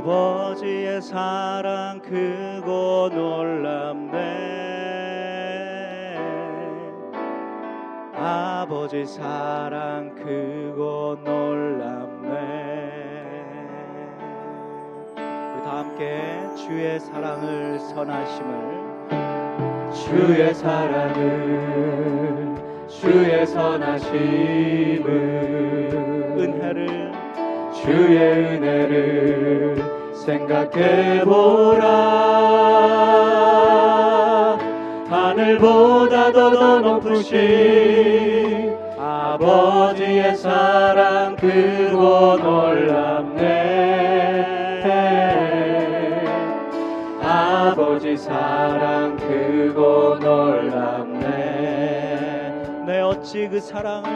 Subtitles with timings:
[0.00, 4.16] 아버지의 사랑 크고 놀랍네.
[8.14, 12.30] 아버지 사랑 크고 놀랍네.
[15.18, 18.80] 우리 다 함께 주의 사랑을 선하심을
[19.92, 22.54] 주의 사랑을
[22.88, 25.10] 주의 선하심을.
[26.38, 27.12] 은혜를
[27.74, 29.89] 주의 은혜를
[30.20, 31.88] 생각해 보라.
[35.08, 43.40] 하늘보다도 더 높으신 아버지의 사랑 크고 놀랍네.
[47.22, 51.30] 아버지 사랑 크고 놀랍네.
[52.86, 54.10] 내 어찌 그 사랑을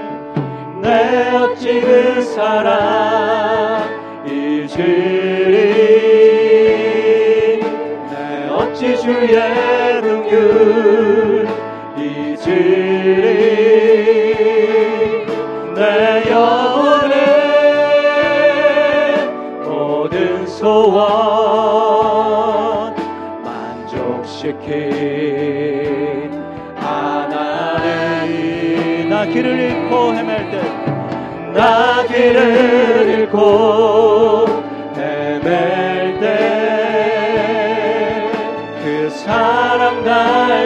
[0.83, 4.04] 내 어찌 그 사랑
[4.75, 5.61] 잊으리
[8.11, 9.29] 내 어찌 주의
[10.03, 11.47] 긍휼
[11.97, 13.55] 잊으리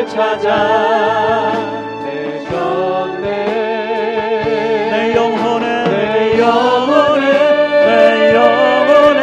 [0.08, 1.52] 찾아
[2.02, 3.26] 내셨네
[4.90, 7.26] 내 영혼에 내 영혼에
[7.86, 9.20] 내 영혼에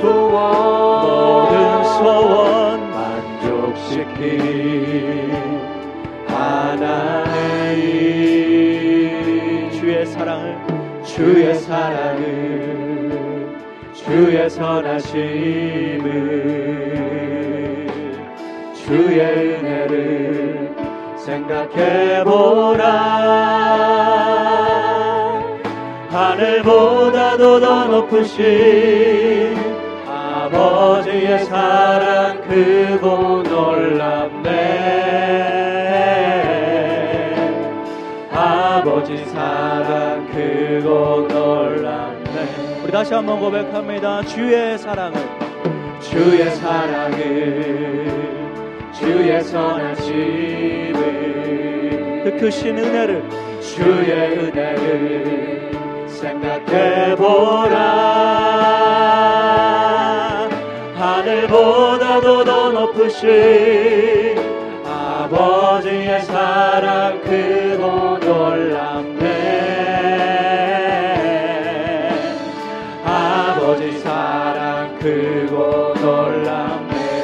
[0.00, 0.38] 소원
[1.02, 4.20] 모든 소원 만족시킨
[6.28, 7.80] 하나님.
[9.72, 10.46] 주의 사랑을
[11.04, 12.20] 주의 사랑을
[13.94, 16.29] 주의 선하심을
[19.10, 20.72] 주의 은혜를
[21.16, 22.84] 생각해 보라.
[26.10, 29.56] 하늘보다도 더 높으신
[30.06, 34.50] 아버지의 사랑 크고 놀랍네.
[38.32, 42.84] 아버지 사랑 크고 놀랍네.
[42.84, 44.22] 우리 다시 한번 고백합니다.
[44.22, 45.18] 주의 사랑을
[46.00, 48.39] 주의 사랑을
[49.00, 51.00] 주의 선하심을.
[52.22, 53.24] 그 크신 은혜를
[53.62, 55.70] 주의 은혜를
[56.06, 57.80] 생각해 보라.
[60.96, 64.36] 하늘보다도 더 높으신
[64.86, 68.99] 아버지의 사랑 크고 놀랍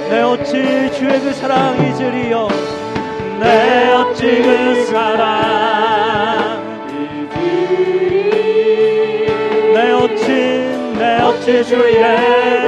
[0.08, 0.52] 내 어찌
[0.92, 2.48] 주의 그 사랑 잊으리요?
[3.40, 7.66] 내 어찌 그 사랑 잊으리
[9.74, 10.26] 내 어찌
[10.96, 12.00] 내 어찌 주의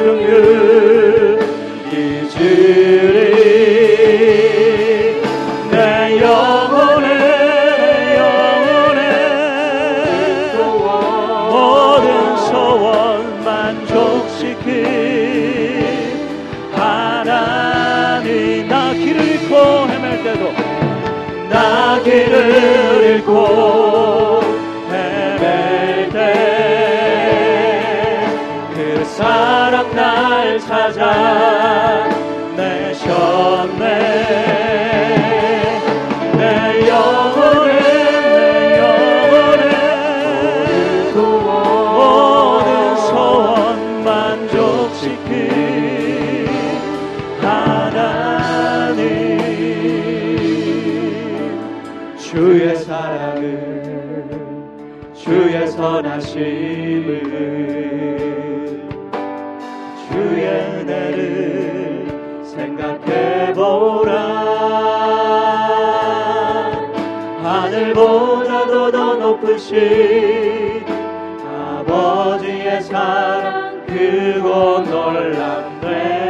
[0.02, 1.38] 긍휼
[1.92, 3.27] 잊으리
[22.08, 24.40] 길을 잃고
[24.90, 26.16] 헤맬 때
[28.74, 32.08] 그 사랑 날 찾아
[32.56, 34.27] 내셨네
[75.12, 76.28] 놀랍네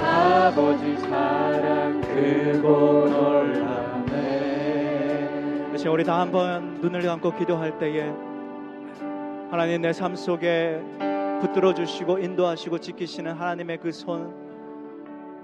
[0.00, 4.12] 아버지 사랑 크고 놀랍네
[5.72, 8.12] 다시 우리 다 한번 눈을 감고 기도할 때에
[9.50, 10.80] 하나님 내 삶 속에
[11.40, 14.44] 붙들어 주시고 인도하시고 지키시는 하나님의 그 손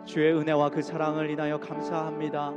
[0.04, 2.52] 주의 은혜와 그 사랑을 인하여 감사합니다.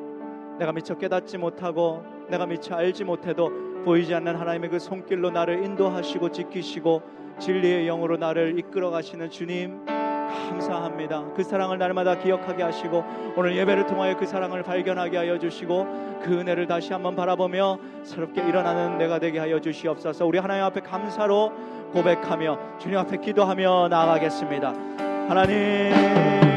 [0.60, 6.32] 내가 미처 깨닫지 못하고 내가 미처 알지 못해도 보이지 않는 하나님의 그 손길로 나를 인도하시고
[6.32, 7.02] 지키시고
[7.40, 9.86] 진리의 영으로 나를 이끌어 가시는 주님
[10.50, 11.26] 감사합니다.
[11.36, 13.04] 그 사랑을 날마다 기억하게 하시고
[13.36, 18.98] 오늘 예배를 통하여 그 사랑을 발견하게 하여 주시고 그 은혜를 다시 한번 바라보며 새롭게 일어나는
[18.98, 20.26] 내가 되게 하여 주시옵소서.
[20.26, 21.52] 우리 하나님 앞에 감사로
[21.92, 24.74] 고백하며 주님 앞에 기도하며 나아가겠습니다.
[25.30, 26.53] 하나님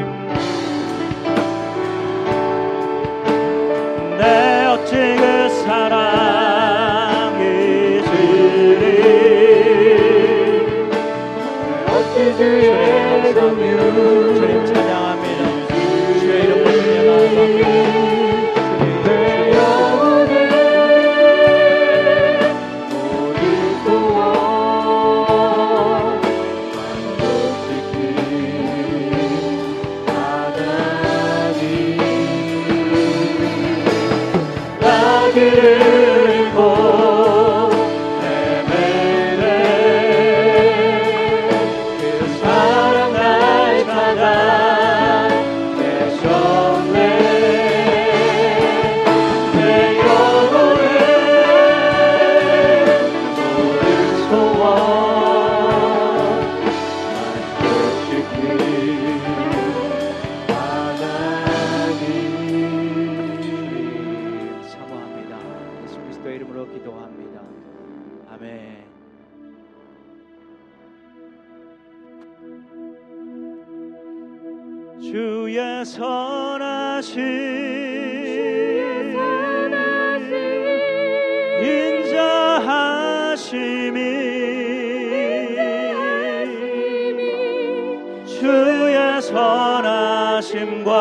[89.27, 90.93] 선하심과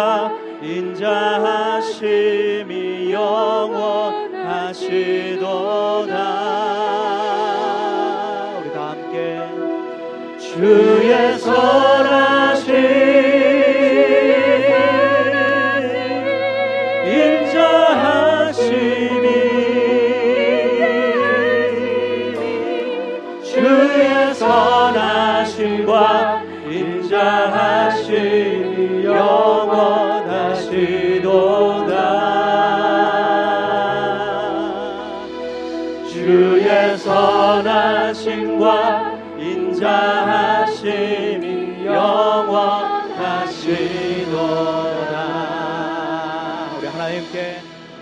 [0.62, 2.02] 인자하심이
[3.12, 4.16] 영원하시도다.
[8.58, 9.48] 우리 다 함께.
[10.38, 12.35] 주의 선하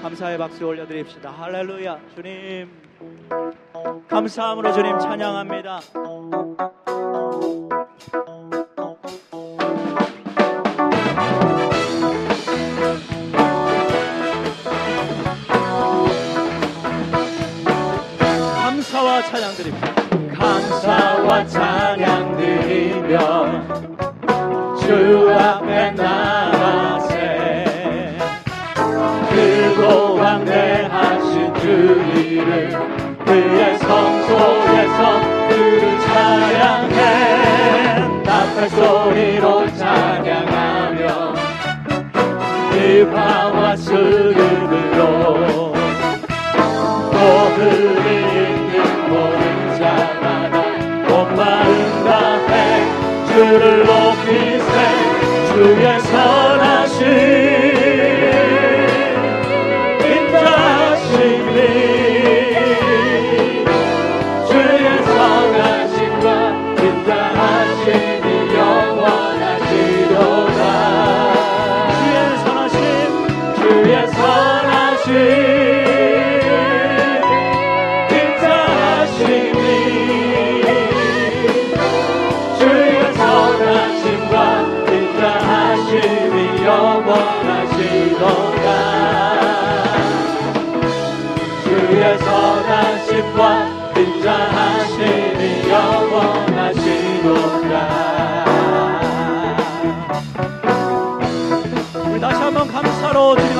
[0.05, 1.31] 감사의 박수 올려드립시다.
[1.31, 2.69] 할렐루야 주님.
[4.07, 5.81] 감사함으로 주님 찬양합니다.
[18.59, 19.95] 감사와 찬양 드립니다.
[20.37, 23.19] 감사와 찬양 드리며
[24.77, 25.64] 주 앞
[31.87, 36.97] 그의 성소에서 그를 찬양해.
[38.25, 41.35] 나팔 소리로 찬양하며
[42.73, 43.93] 비파와 수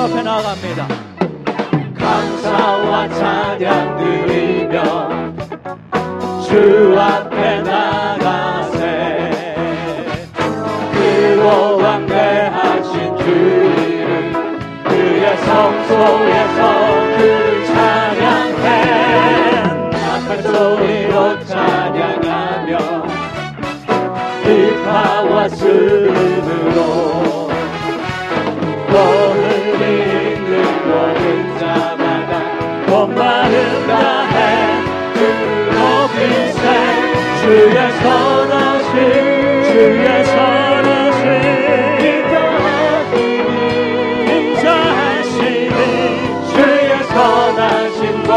[0.05, 0.87] 앞에 나아갑니다.
[1.97, 4.83] 감사와 찬양 드리며
[6.43, 9.45] 주 앞에 나가세.
[10.93, 16.59] 크고 왕대하신 주 이름 그의 성소에서
[17.17, 18.63] 그를 찬양해.
[19.89, 22.77] 나팔 소리로 찬양하며
[24.43, 26.85] 비파와 수음으로
[37.55, 38.91] 주의 선하신
[39.63, 41.23] 주의 선하신
[42.03, 43.23] 인자하시니
[44.29, 45.77] 인자하시니
[46.51, 48.31] 주의 선하신과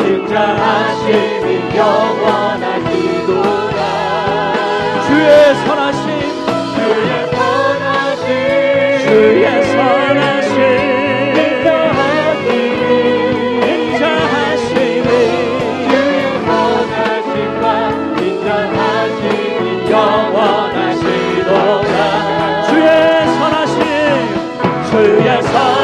[0.00, 3.80] 인자하시니 영원하기도다.
[5.06, 5.28] 주의
[5.66, 6.04] 선하신
[6.74, 8.24] 주의 선하신
[9.06, 9.44] 주의
[25.02, 25.81] 주여 성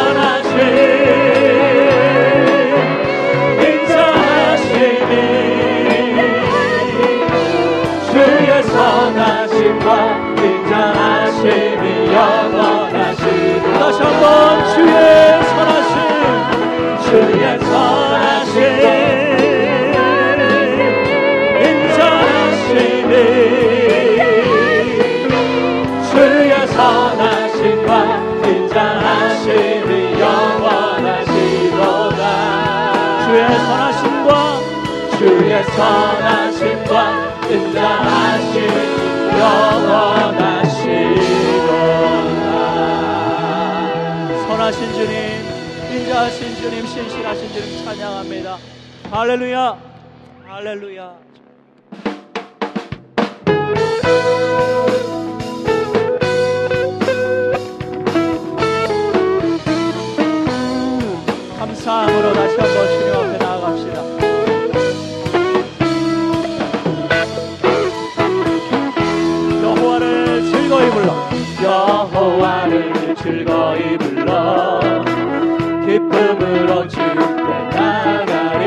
[35.76, 36.94] 선하심과
[37.50, 38.54] 인자하심
[39.38, 40.06] 영원하시도다
[44.46, 45.12] 선하신 주님
[45.92, 48.58] 인자하신 주님 신실하신 주님 찬양합니다.
[49.10, 49.78] 할렐루야.
[50.46, 51.16] 할렐루야.
[61.58, 63.17] 감사함으로 다시 한번 주님
[73.28, 74.80] 즐거이 불러
[75.85, 78.64] 기쁨을 얻을 때 나가리.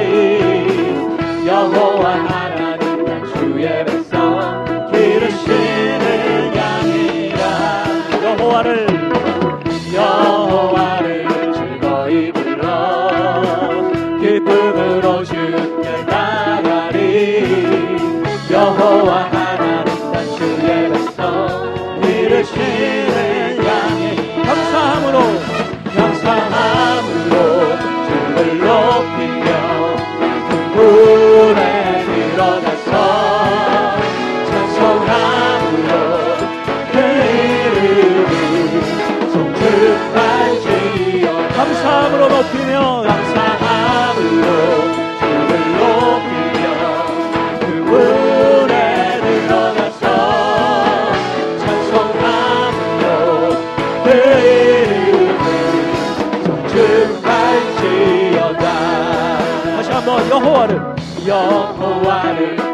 [1.47, 7.41] 여호와 하나님 나 주의 백성 기르시는 양이라.
[8.23, 8.69] 여호와를
[9.95, 10.30] 여
[60.43, 60.81] horder.
[61.25, 62.70] Jag.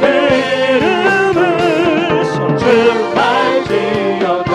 [0.00, 4.52] 그 이름을 성축할지어다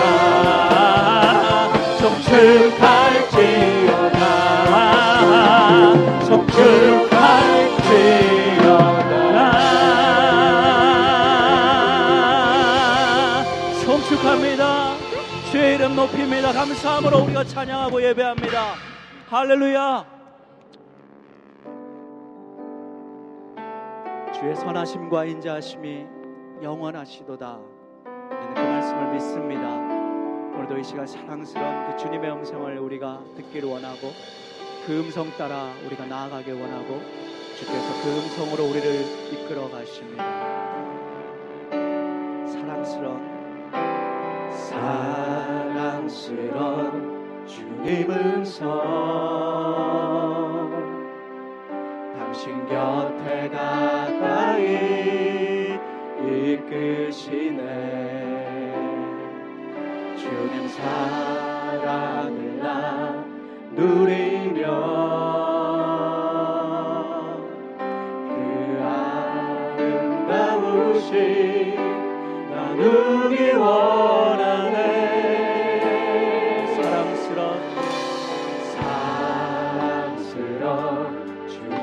[1.98, 4.22] 성축할지어다
[6.24, 7.82] 성축할지어다
[13.84, 14.96] 성축합니다.
[15.50, 16.52] 주의 높입니다.
[16.52, 18.74] 감사함으로 우리가 찬양하고 예배합니다.
[19.28, 20.17] 할렐루야.
[24.48, 26.06] 주의 선하심과 인자하심이
[26.62, 27.60] 영원하시도다.
[28.30, 29.76] 저는 그 말씀을 믿습니다.
[30.56, 34.10] 오늘도 이 시간 사랑스러운 그 주님의 음성을 우리가 듣기를 원하고
[34.86, 36.98] 그 음성 따라 우리가 나아가길 원하고
[37.58, 40.24] 주께서 그 음성으로 우리를 이끌어 가십니다.
[42.46, 43.20] 사랑스러운
[45.90, 46.16] 사랑스런
[47.46, 48.68] 주님 음성
[52.38, 54.62] 당신 곁에 가까이
[56.22, 57.62] 이끄시네.
[60.16, 63.24] 주님 사랑을 나
[63.72, 64.62] 누리며
[68.28, 68.34] 그
[70.30, 71.16] 아름다우신
[72.50, 74.17] 나누기 원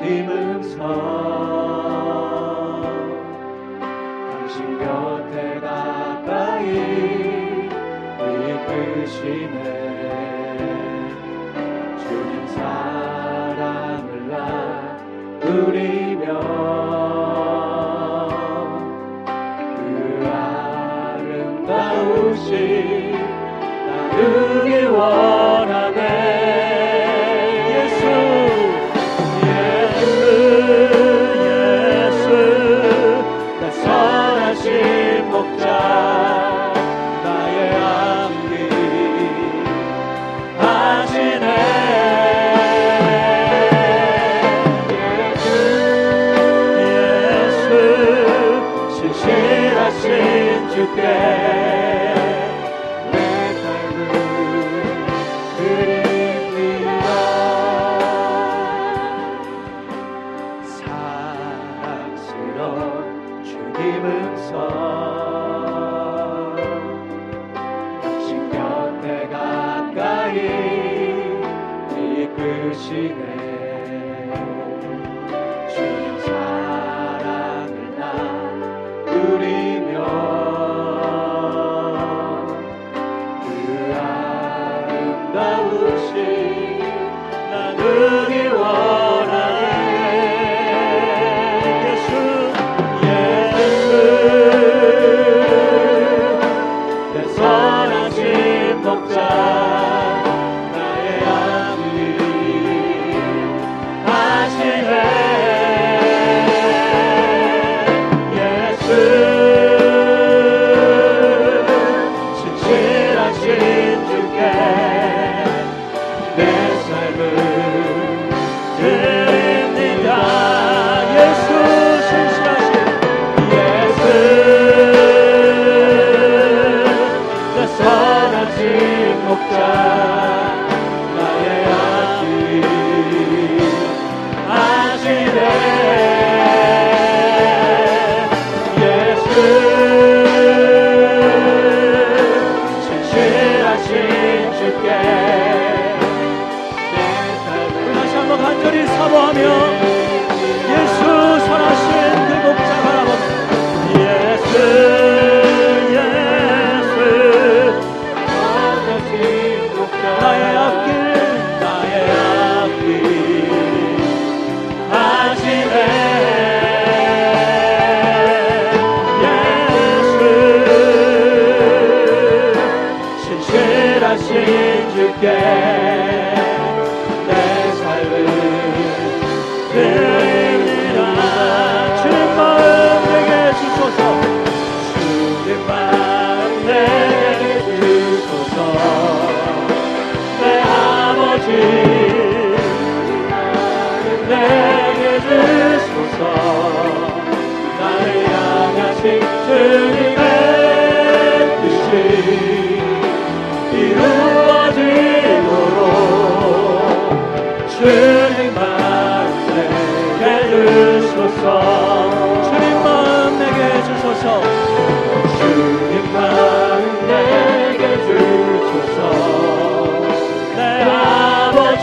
[0.06, 0.86] 주님 음성
[4.30, 6.68] 당신 곁에 가까이
[8.46, 9.75] 이끄시네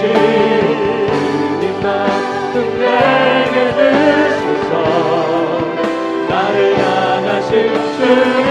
[0.04, 1.82] 주님
[6.28, 8.43] 나를 향하신 주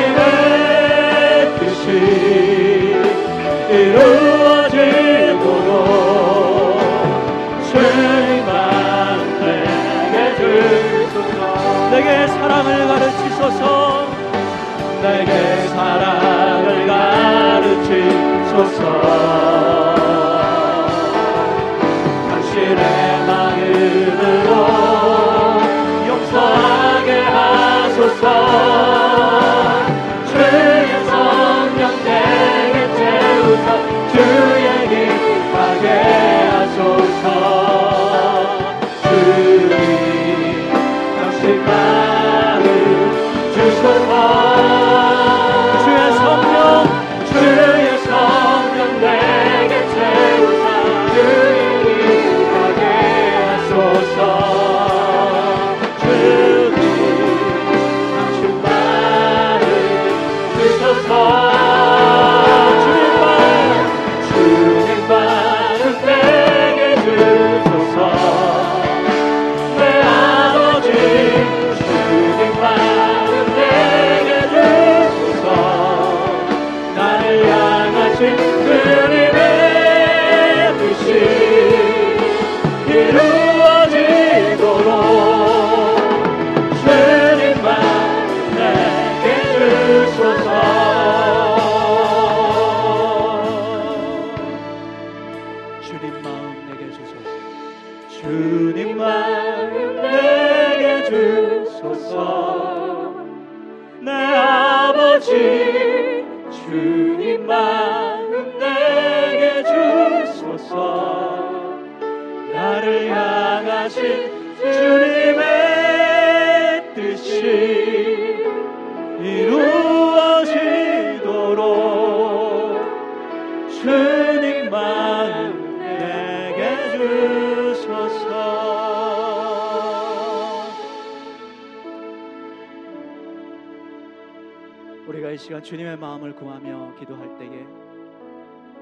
[135.06, 137.66] 우리가 이 시간 주님의 마음을 구하며 기도할 때에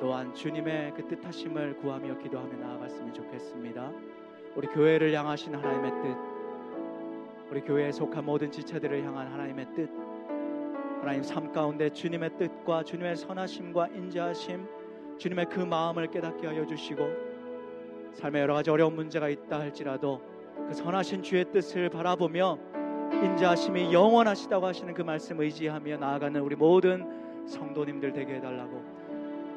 [0.00, 3.90] 또한 주님의 그 뜻하심을 구하며 기도하며 나아갔으면 좋겠습니다.
[4.54, 6.16] 우리 교회를 향하신 하나님의 뜻,
[7.50, 9.90] 우리 교회에 속한 모든 지체들을 향한 하나님의 뜻,
[11.00, 14.68] 하나님 삶 가운데 주님의 뜻과 주님의 선하심과 인자하심,
[15.16, 17.08] 주님의 그 마음을 깨닫게 하여 주시고
[18.12, 20.20] 삶에 여러 가지 어려운 문제가 있다 할지라도
[20.68, 22.69] 그 선하신 주의 뜻을 바라보며
[23.12, 27.04] 인자하심이 영원하시다고 하시는 그 말씀 의지하며 나아가는 우리 모든
[27.46, 29.00] 성도님들 되게 해달라고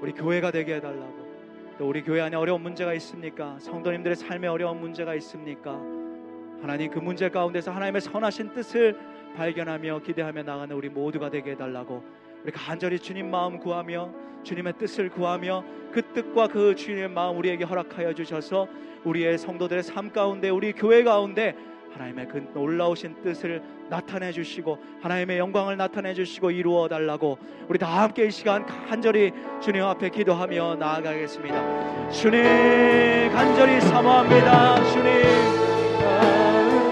[0.01, 1.23] 우리 교회가 되게 해달라고
[1.77, 3.57] 또 우리 교회 안에 어려운 문제가 있습니까?
[3.59, 5.79] 성도님들의 삶에 어려운 문제가 있습니까?
[6.61, 8.97] 하나님 그 문제 가운데서 하나님의 선하신 뜻을
[9.35, 12.03] 발견하며 기대하며 나가는 우리 모두가 되게 해달라고
[12.43, 14.11] 우리 간절히 주님 마음 구하며
[14.43, 18.67] 주님의 뜻을 구하며 그 뜻과 그 주님의 마음 우리에게 허락하여 주셔서
[19.03, 21.55] 우리의 성도들의 삶 가운데 우리 교회 가운데
[21.93, 28.25] 하나님의 그 놀라우신 뜻을 나타내 주시고 하나님의 영광을 나타내 주시고 이루어 달라고 우리 다 함께
[28.25, 32.09] 이 시간 간절히 주님 앞에 기도하며 나아가겠습니다.
[32.09, 34.83] 주님 간절히 사모합니다.
[34.91, 35.03] 주님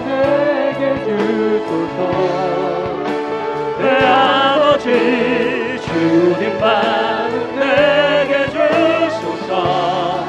[0.06, 2.12] 내게 주소서
[3.78, 10.24] 내 아버지 주님 마음 내게 주소서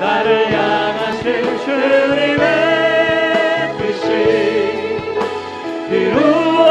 [0.00, 2.67] 나를 향하신 주님의